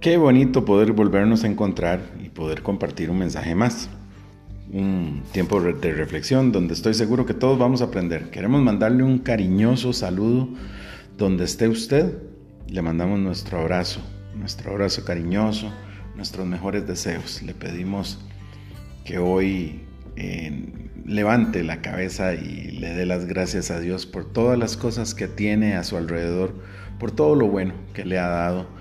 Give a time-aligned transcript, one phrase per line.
[0.00, 3.90] Qué bonito poder volvernos a encontrar y poder compartir un mensaje más.
[4.72, 8.30] Un tiempo de reflexión donde estoy seguro que todos vamos a aprender.
[8.30, 10.48] Queremos mandarle un cariñoso saludo
[11.18, 12.16] donde esté usted.
[12.66, 14.00] Le mandamos nuestro abrazo,
[14.34, 15.70] nuestro abrazo cariñoso,
[16.16, 17.42] nuestros mejores deseos.
[17.42, 18.24] Le pedimos
[19.04, 19.82] que hoy
[20.16, 20.64] eh,
[21.04, 25.28] levante la cabeza y le dé las gracias a Dios por todas las cosas que
[25.28, 26.54] tiene a su alrededor,
[26.98, 28.79] por todo lo bueno que le ha dado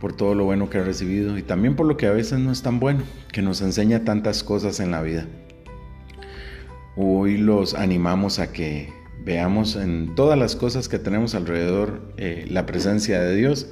[0.00, 2.52] por todo lo bueno que ha recibido y también por lo que a veces no
[2.52, 3.02] es tan bueno,
[3.32, 5.26] que nos enseña tantas cosas en la vida.
[6.96, 8.92] Hoy los animamos a que
[9.24, 13.68] veamos en todas las cosas que tenemos alrededor eh, la presencia de Dios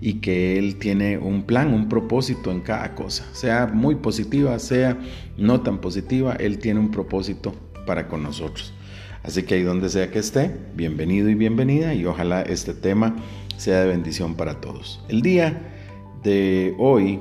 [0.00, 4.98] y que Él tiene un plan, un propósito en cada cosa, sea muy positiva, sea
[5.36, 7.54] no tan positiva, Él tiene un propósito
[7.86, 8.72] para con nosotros.
[9.22, 13.16] Así que ahí donde sea que esté, bienvenido y bienvenida y ojalá este tema
[13.58, 15.04] sea de bendición para todos.
[15.08, 15.69] El día
[16.22, 17.20] de hoy,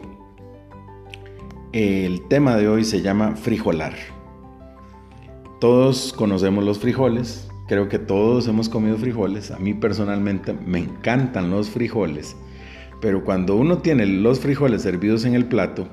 [1.71, 3.93] el tema de hoy se llama frijolar.
[5.59, 11.49] Todos conocemos los frijoles, creo que todos hemos comido frijoles, a mí personalmente me encantan
[11.51, 12.35] los frijoles,
[13.01, 15.87] pero cuando uno tiene los frijoles servidos en el plato,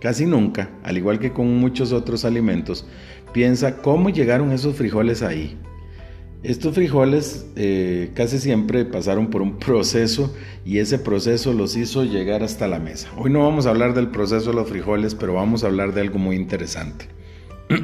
[0.00, 2.86] casi nunca, al igual que con muchos otros alimentos,
[3.32, 5.58] piensa cómo llegaron esos frijoles ahí.
[6.42, 10.34] Estos frijoles eh, casi siempre pasaron por un proceso
[10.64, 13.10] y ese proceso los hizo llegar hasta la mesa.
[13.16, 16.02] Hoy no vamos a hablar del proceso de los frijoles, pero vamos a hablar de
[16.02, 17.06] algo muy interesante.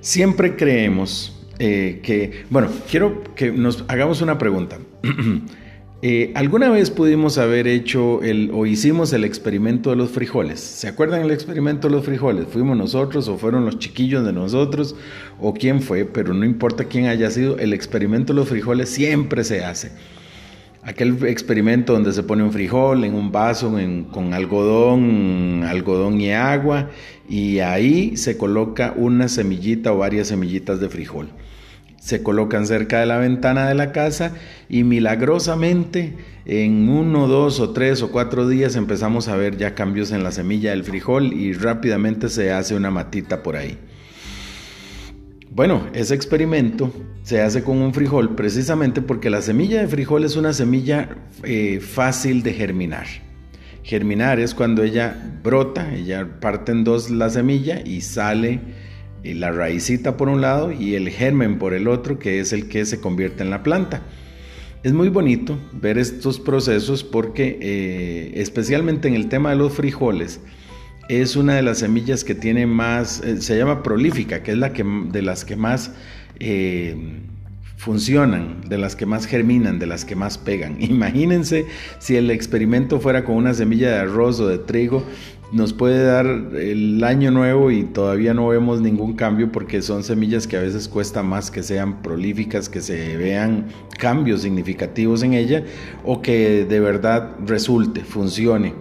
[0.00, 4.78] siempre creemos eh, que, bueno, quiero que nos hagamos una pregunta.
[6.02, 10.58] Eh, ¿Alguna vez pudimos haber hecho el, o hicimos el experimento de los frijoles?
[10.58, 12.46] ¿Se acuerdan el experimento de los frijoles?
[12.46, 14.96] ¿Fuimos nosotros o fueron los chiquillos de nosotros
[15.38, 16.06] o quién fue?
[16.06, 19.92] Pero no importa quién haya sido, el experimento de los frijoles siempre se hace.
[20.82, 23.70] Aquel experimento donde se pone un frijol en un vaso
[24.10, 26.88] con algodón, algodón y agua
[27.28, 31.28] y ahí se coloca una semillita o varias semillitas de frijol
[32.00, 34.32] se colocan cerca de la ventana de la casa
[34.68, 36.14] y milagrosamente
[36.46, 40.32] en uno, dos o tres o cuatro días empezamos a ver ya cambios en la
[40.32, 43.78] semilla del frijol y rápidamente se hace una matita por ahí.
[45.50, 46.90] Bueno, ese experimento
[47.22, 51.80] se hace con un frijol precisamente porque la semilla de frijol es una semilla eh,
[51.80, 53.06] fácil de germinar.
[53.82, 58.60] Germinar es cuando ella brota, ella parte en dos la semilla y sale
[59.22, 62.84] la raicita por un lado y el germen por el otro, que es el que
[62.86, 64.02] se convierte en la planta.
[64.82, 70.40] Es muy bonito ver estos procesos porque eh, especialmente en el tema de los frijoles,
[71.10, 74.72] es una de las semillas que tiene más, eh, se llama prolífica, que es la
[74.72, 75.92] que, de las que más
[76.38, 76.96] eh,
[77.76, 80.76] funcionan, de las que más germinan, de las que más pegan.
[80.80, 81.66] Imagínense
[81.98, 85.04] si el experimento fuera con una semilla de arroz o de trigo,
[85.52, 90.46] nos puede dar el año nuevo y todavía no vemos ningún cambio porque son semillas
[90.46, 93.66] que a veces cuesta más que sean prolíficas, que se vean
[93.98, 95.64] cambios significativos en ella
[96.04, 98.74] o que de verdad resulte, funcione.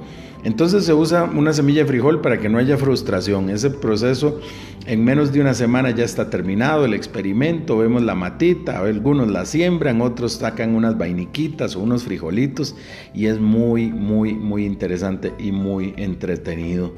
[0.44, 3.50] Entonces se usa una semilla de frijol para que no haya frustración.
[3.50, 4.40] Ese proceso
[4.86, 7.78] en menos de una semana ya está terminado el experimento.
[7.78, 12.76] Vemos la matita, algunos la siembran, otros sacan unas vainiquitas o unos frijolitos
[13.14, 16.94] y es muy, muy, muy interesante y muy entretenido.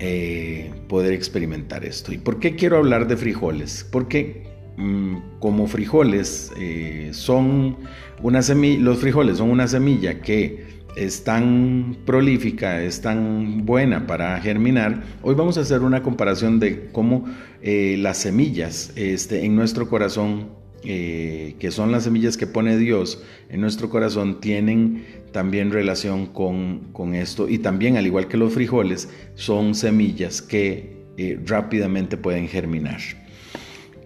[0.00, 2.12] Eh, poder experimentar esto.
[2.12, 3.84] ¿Y por qué quiero hablar de frijoles?
[3.90, 4.46] Porque
[4.76, 7.76] mm, como frijoles eh, son
[8.22, 14.40] una semilla, los frijoles son una semilla que es tan prolífica, es tan buena para
[14.40, 17.24] germinar, hoy vamos a hacer una comparación de cómo
[17.62, 20.48] eh, las semillas este, en nuestro corazón,
[20.84, 27.14] eh, que son las semillas que pone Dios en nuestro corazón, tienen también relación con,
[27.14, 33.00] esto y también, al igual que los frijoles, son semillas que eh, rápidamente pueden germinar.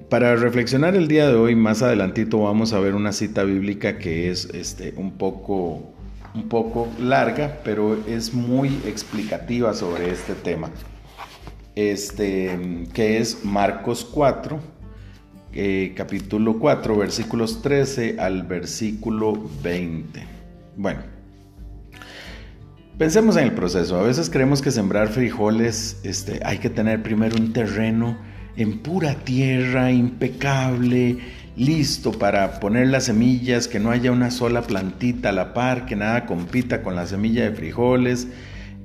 [0.09, 4.31] Para reflexionar el día de hoy, más adelantito vamos a ver una cita bíblica que
[4.31, 5.95] es este, un poco
[6.35, 10.71] un poco larga, pero es muy explicativa sobre este tema.
[11.75, 14.61] Este, que es Marcos 4,
[15.55, 20.23] eh, capítulo 4, versículos 13 al versículo 20.
[20.77, 21.01] Bueno,
[22.99, 23.99] pensemos en el proceso.
[23.99, 28.17] A veces creemos que sembrar frijoles este, hay que tener primero un terreno
[28.57, 31.19] en pura tierra, impecable,
[31.57, 35.97] listo para poner las semillas, que no haya una sola plantita a la par, que
[35.97, 38.29] nada compita con la semilla de frijoles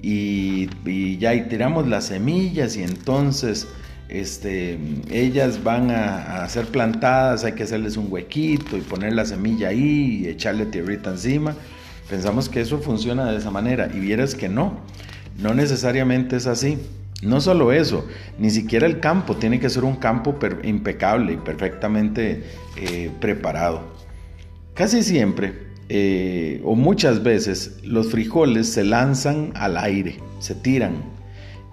[0.02, 0.70] y,
[1.18, 3.68] ya y tiramos las semillas y entonces
[4.10, 4.78] este,
[5.10, 9.70] ellas van a, a, ser plantadas, hay que hacerles un huequito y poner la semilla
[9.70, 11.56] ahí y echarle tierrita encima.
[12.10, 14.80] Pensamos que eso funciona de esa manera y vieras que no,
[15.40, 16.78] no necesariamente es así.
[17.24, 18.06] No solo eso,
[18.38, 22.44] ni siquiera el campo tiene que ser un campo impecable y perfectamente
[22.76, 23.82] eh, preparado.
[24.76, 25.54] Casi siempre,
[25.90, 30.94] eh, o muchas veces, los frijoles se lanzan al aire, se tiran.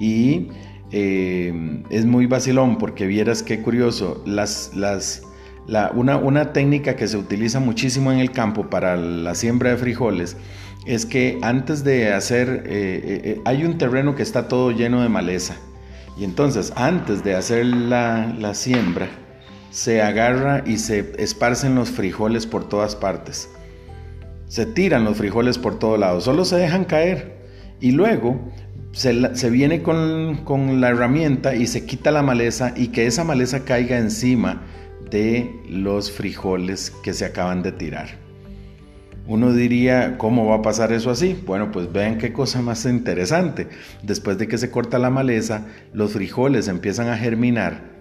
[0.00, 0.48] Y
[0.92, 5.24] eh, es muy vacilón porque vieras qué curioso, las, las,
[5.94, 10.38] una, una técnica que se utiliza muchísimo en el campo para la siembra de frijoles
[10.86, 15.02] es que antes de hacer, eh, eh, eh, hay un terreno que está todo lleno
[15.02, 15.56] de maleza.
[16.18, 19.08] Y entonces, antes de hacer la, siembra,
[19.70, 23.48] se agarra y se esparcen los frijoles por todas partes.
[24.46, 27.34] Se tiran los frijoles por todos lados, solo se dejan caer.
[27.80, 28.40] Y luego
[28.92, 33.64] se, viene con, con, la herramienta y se quita la maleza y que esa maleza
[33.64, 34.62] caiga encima
[35.10, 38.23] de los frijoles que se acaban de tirar.
[39.26, 41.34] Uno diría, ¿cómo va a pasar eso así?
[41.46, 43.68] Bueno, pues vean qué cosa más interesante.
[44.02, 47.94] Después de que se corta la maleza, los frijoles empiezan a germinar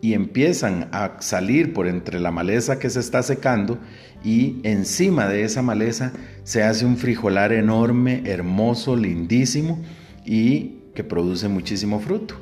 [0.00, 3.78] y empiezan a salir por entre la maleza que se está secando
[4.22, 6.12] y encima de esa maleza
[6.44, 9.82] se hace un frijolar enorme, hermoso, lindísimo
[10.24, 12.36] y que produce muchísimo fruto.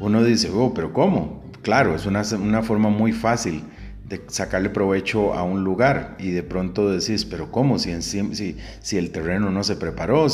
[0.00, 1.44] Uno dice, oh, pero ¿cómo?
[1.60, 3.62] Claro, es una, una forma muy fácil
[4.08, 7.78] de sacarle provecho a un lugar y de pronto decís, pero ¿cómo?
[7.78, 10.26] Si, el terreno no se preparó,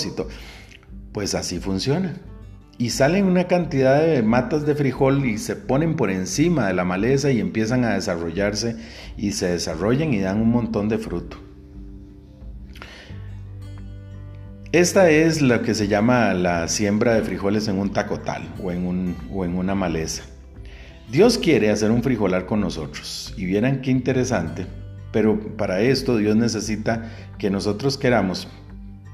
[1.12, 2.14] pues así funciona.
[2.78, 6.84] Y salen una cantidad de matas de frijol y se ponen por encima de la
[6.84, 8.76] maleza y empiezan a desarrollarse
[9.18, 11.36] y se desarrollan y dan un montón de fruto.
[14.72, 19.56] Esta es lo que se llama la siembra de frijoles en un tacotal o en
[19.56, 20.22] una maleza.
[21.10, 24.66] Dios quiere hacer un frijolar con nosotros y vieran qué interesante,
[25.10, 28.46] pero para esto Dios necesita que nosotros queramos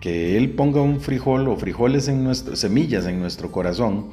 [0.03, 4.11] que Él ponga un frijol o frijoles en nuestro, semillas en nuestro corazón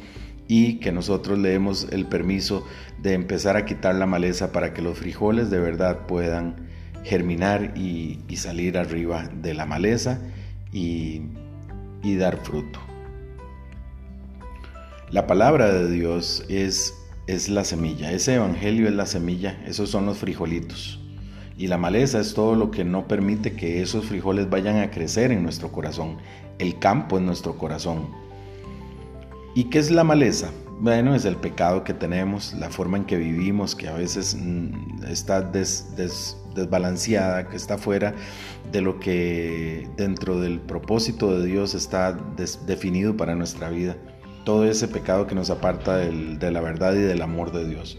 [0.47, 2.65] y que nosotros le demos el permiso
[3.01, 6.55] de empezar a quitar la maleza para que los frijoles de verdad puedan
[7.03, 10.19] germinar y, salir arriba de la maleza
[10.71, 11.23] y,
[12.01, 12.79] y dar fruto.
[15.11, 16.93] La palabra de Dios es
[17.27, 20.99] es la semilla, ese evangelio es la semilla, esos son los frijolitos.
[21.57, 25.31] Y la maleza es todo lo que no permite que esos frijoles vayan a crecer
[25.31, 26.17] en nuestro corazón.
[26.57, 28.09] El campo es nuestro corazón.
[29.55, 30.49] ¿Y qué es la maleza?
[30.79, 35.03] Bueno, es el pecado que tenemos, la forma en que vivimos, que a veces mm,
[35.07, 38.15] está desbalanceada, que está fuera
[38.71, 42.17] de lo que dentro del propósito de Dios está
[42.65, 43.95] definido para nuestra vida
[44.43, 47.97] todo ese pecado que nos aparta de la verdad y del amor de Dios.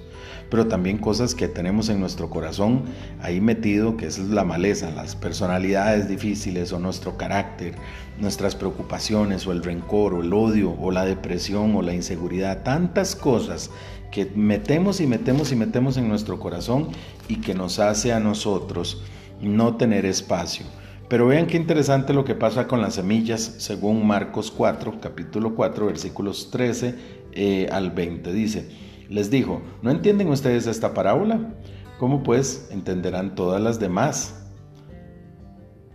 [0.50, 2.84] Pero también cosas que tenemos en nuestro corazón
[3.22, 7.74] ahí metido, que es la maleza, las personalidades difíciles o nuestro carácter,
[8.18, 13.16] nuestras preocupaciones o el rencor o el odio o la depresión o la inseguridad, tantas
[13.16, 13.70] cosas
[14.10, 16.88] que metemos y metemos y metemos en nuestro corazón
[17.26, 19.02] y que nos hace a nosotros
[19.40, 20.66] no tener espacio
[21.08, 25.86] pero vean qué interesante lo que pasa con las semillas según Marcos 4, capítulo 4,
[25.86, 26.94] versículos 13
[27.32, 28.32] eh, al 20.
[28.32, 28.68] Dice,
[29.08, 31.54] les dijo, ¿no entienden ustedes esta parábola?
[31.98, 34.40] ¿Cómo pues entenderán todas las demás?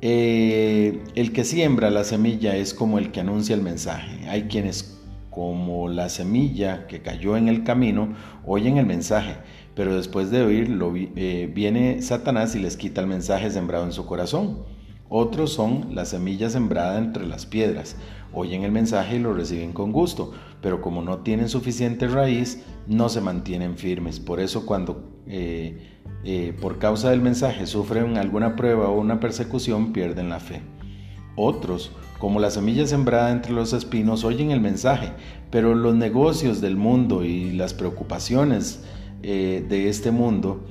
[0.02, 4.28] Eh, el que siembra la semilla es como el que anuncia el mensaje.
[4.30, 5.00] Hay quienes
[5.30, 9.38] como la semilla que cayó en el camino oyen el mensaje,
[9.76, 14.06] pero después de oírlo eh, viene Satanás y les quita el mensaje sembrado en su
[14.06, 14.64] corazón.
[15.10, 17.96] Otros son la semilla sembrada entre las piedras.
[18.32, 23.10] Oyen el mensaje y lo reciben con gusto, pero como no tienen suficiente raíz, no
[23.10, 24.20] se mantienen firmes.
[24.20, 29.94] Por eso cuando eh, eh, por causa del mensaje sufren alguna prueba o una persecución,
[29.94, 30.62] pierden la fe.
[31.36, 35.14] Otros, como la semilla sembrada entre los espinos, oyen el mensaje,
[35.50, 38.84] pero los negocios del mundo y las preocupaciones
[39.24, 40.66] eh, de este mundo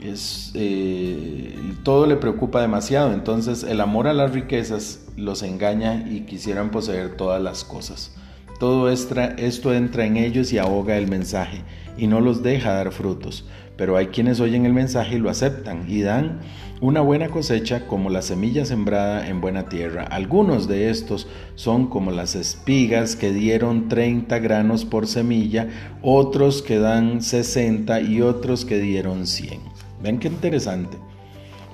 [0.00, 6.20] es, eh, todo le preocupa demasiado, entonces el amor a las riquezas los engaña y
[6.20, 8.14] quisieran poseer todas las cosas.
[8.58, 11.62] Todo esto entra en ellos y ahoga el mensaje
[11.96, 13.44] y no los deja dar frutos,
[13.76, 16.40] pero hay quienes oyen el mensaje y lo aceptan y dan
[16.80, 20.04] una buena cosecha como la semilla sembrada en buena tierra.
[20.04, 25.68] Algunos de estos son como las espigas que dieron 30 granos por semilla,
[26.02, 29.77] otros que dan 60 y otros que dieron 100.
[30.02, 30.96] Ven qué interesante.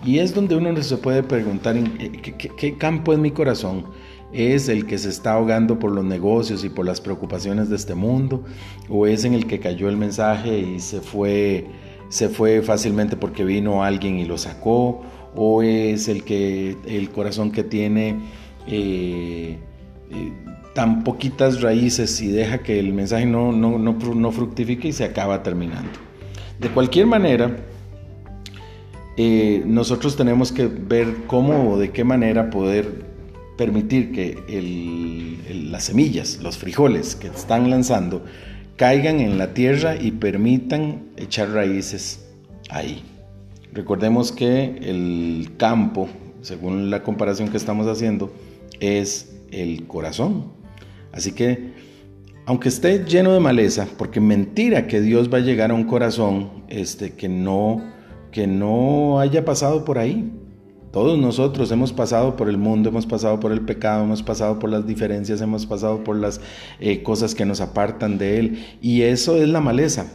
[0.04, 2.10] Y es donde uno se puede preguntar en eh,
[2.56, 3.86] qué, campo es mi corazón.
[4.32, 7.94] ¿Es el que se está ahogando por los negocios y por las preocupaciones de este
[7.94, 8.44] mundo?
[8.88, 11.66] ¿O es en el que cayó el mensaje y se fue,
[12.08, 15.02] se fue fácilmente porque vino alguien y lo sacó?
[15.34, 18.16] o es el, que, el corazón que tiene
[18.66, 19.58] eh,
[20.10, 20.32] eh,
[20.74, 25.42] tan poquitas raíces y deja que el mensaje no, no, no, fructifique y se acaba
[25.42, 25.98] terminando.
[26.58, 27.56] De cualquier manera,
[29.16, 33.04] eh, nosotros tenemos que ver cómo o de qué manera poder
[33.56, 34.38] permitir que
[35.70, 38.24] las semillas, los frijoles que están lanzando,
[38.76, 42.26] caigan en la tierra y permitan echar raíces
[42.70, 43.02] ahí.
[43.72, 46.08] Recordemos que el campo,
[46.42, 48.32] según la comparación que estamos haciendo,
[48.80, 50.52] es el corazón.
[51.12, 51.72] Así que,
[52.46, 56.64] aunque esté lleno de maleza, porque mentira que Dios va a llegar a un corazón
[56.68, 57.82] este, que, no,
[58.34, 60.28] que no haya pasado por ahí.
[60.90, 64.70] Todos nosotros hemos pasado por el mundo, hemos pasado por el pecado, hemos pasado por
[64.70, 66.40] las diferencias, hemos pasado por las
[66.80, 68.66] eh, cosas que nos apartan de Él.
[68.82, 70.06] Y eso es la maleza.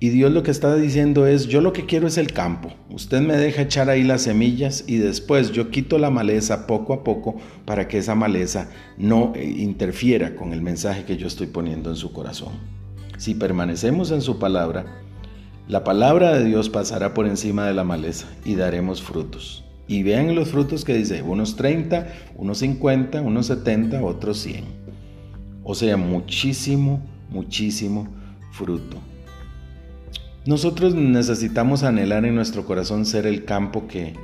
[0.00, 2.72] Y Dios lo que está diciendo es, yo lo que quiero es el campo.
[2.90, 7.04] Usted me deja echar ahí las semillas y después yo quito la maleza poco a
[7.04, 11.90] poco para que esa maleza no eh, interfiera con el mensaje que yo estoy poniendo
[11.90, 12.54] en su corazón.
[13.18, 14.84] Si permanecemos en su palabra,
[15.68, 19.64] la palabra de Dios pasará por encima de la maleza y daremos frutos.
[19.86, 24.64] Y vean los frutos que dice, unos 30, unos 50, unos 70, otros 100.
[25.64, 27.00] O sea, muchísimo,
[27.30, 28.08] muchísimo
[28.50, 28.96] fruto.
[30.44, 34.14] Nosotros necesitamos anhelar en nuestro corazón ser el campo que,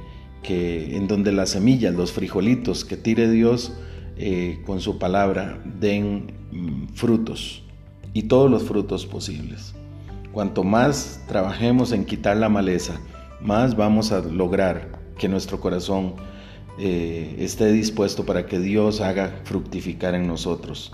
[0.49, 3.73] en donde las semillas, los frijolitos que tire Dios
[4.17, 7.63] eh, con su palabra den mm, frutos
[8.13, 9.75] y todos los frutos posibles.
[10.33, 13.01] Cuanto más trabajemos en quitar la maleza,
[13.41, 16.15] más vamos a lograr que nuestro corazón
[16.79, 20.93] eh, esté dispuesto para que Dios haga fructificar en nosotros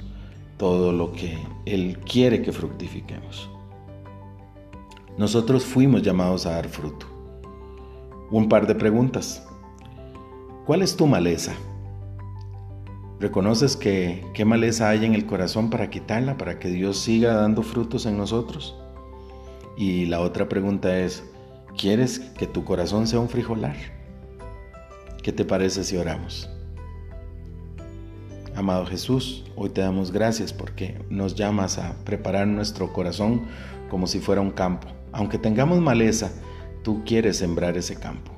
[0.57, 1.37] todo lo que
[1.67, 3.51] Él quiere que fructifiquemos.
[5.19, 7.07] Nosotros fuimos llamados a dar fruto.
[8.31, 9.47] Un par de preguntas.
[10.65, 11.53] ¿Cuál es tu maleza?
[13.21, 17.63] ¿Reconoces que qué maleza hay en el corazón para quitarla, para que Dios siga dando
[17.63, 18.77] frutos en nosotros?
[19.77, 21.25] Y la otra pregunta es,
[21.77, 23.77] ¿quieres que tu corazón sea un frijolar?
[25.23, 26.49] ¿Qué te parece si oramos?
[28.55, 33.43] Amado Jesús, hoy te damos gracias porque nos llamas a preparar nuestro corazón
[33.91, 36.33] como si fuera un campo aunque tengamos maleza,
[36.83, 38.33] tú quieres sembrar ese campo.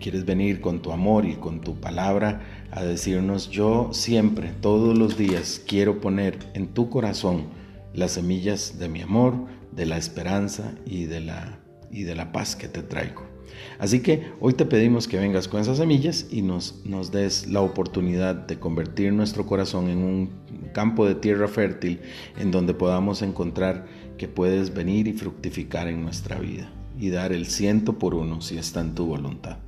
[0.00, 5.18] Quieres venir con tu amor y con tu palabra a decirnos, yo siempre, todos los
[5.18, 7.44] días, quiero poner en tu corazón
[7.92, 9.34] las semillas de mi amor,
[9.74, 11.58] de la esperanza y de la,
[11.90, 13.34] y de la paz que te traigo.
[13.78, 17.60] Así que hoy te pedimos que vengas con esas semillas y nos, nos des la
[17.60, 20.30] oportunidad de convertir nuestro corazón en un
[20.72, 22.00] campo de tierra fértil
[22.38, 23.86] en donde podamos encontrar
[24.18, 28.56] que puedes venir y fructificar en nuestra vida y dar el ciento por uno si
[28.56, 29.58] está en tu voluntad.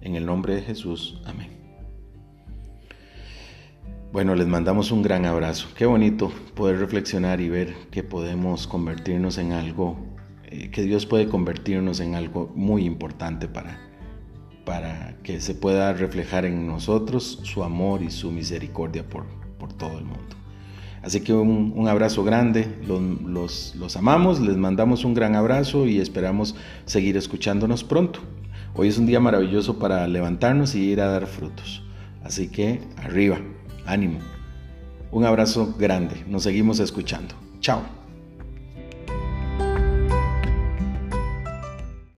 [0.00, 1.57] En el nombre de Jesús, amén.
[4.10, 5.68] Bueno, les mandamos un gran abrazo.
[5.76, 9.98] Qué bonito poder reflexionar y ver que podemos convertirnos en algo,
[10.46, 13.78] eh, que Dios puede convertirnos en algo muy importante para,
[14.64, 19.26] para que se pueda reflejar en nosotros su amor y su misericordia por,
[19.58, 20.36] por todo el mundo.
[21.02, 26.56] Así que un, abrazo grande, los, los amamos, les mandamos un gran abrazo y esperamos
[26.86, 28.20] seguir escuchándonos pronto.
[28.72, 31.84] Hoy es un día maravilloso para levantarnos y ir a dar frutos.
[32.24, 33.38] Así que arriba,
[33.88, 34.20] ánimo.
[35.10, 37.34] Un abrazo grande, nos seguimos escuchando.
[37.60, 37.97] Chao.